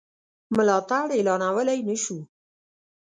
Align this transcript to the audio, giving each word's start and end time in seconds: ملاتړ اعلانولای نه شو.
ملاتړ 0.55 1.07
اعلانولای 1.15 1.79
نه 1.89 1.95
شو. 2.03 2.17